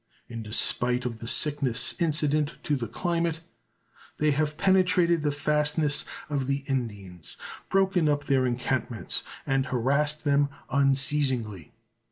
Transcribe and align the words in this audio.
In 0.27 0.41
despite 0.41 1.05
of 1.05 1.19
the 1.19 1.27
sickness 1.27 1.93
incident 1.99 2.55
to 2.63 2.75
the 2.75 2.87
climate, 2.87 3.41
they 4.17 4.31
have 4.31 4.57
penetrated 4.57 5.21
the 5.21 5.31
fastnesses 5.31 6.05
of 6.27 6.47
the 6.47 6.63
Indians, 6.67 7.37
broken 7.69 8.09
up 8.09 8.25
their 8.25 8.47
encampments, 8.47 9.23
and 9.45 9.67
harassed 9.67 10.23
them 10.23 10.49
unceasingly. 10.71 11.71